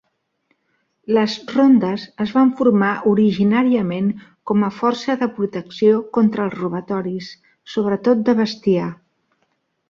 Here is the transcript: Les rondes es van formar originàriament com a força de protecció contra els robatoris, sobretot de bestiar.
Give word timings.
Les 1.15 1.33
rondes 1.55 2.05
es 2.23 2.31
van 2.37 2.53
formar 2.61 2.89
originàriament 3.11 4.07
com 4.53 4.65
a 4.69 4.71
força 4.79 5.17
de 5.25 5.29
protecció 5.37 6.01
contra 6.19 6.47
els 6.47 6.57
robatoris, 6.63 7.29
sobretot 7.77 8.25
de 8.31 8.37
bestiar. 8.43 8.89